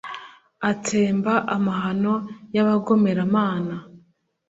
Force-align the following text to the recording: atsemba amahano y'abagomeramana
atsemba 0.69 1.33
amahano 1.55 2.13
y'abagomeramana 2.55 3.75